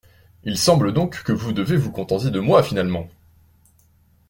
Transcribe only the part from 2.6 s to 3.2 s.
finalement?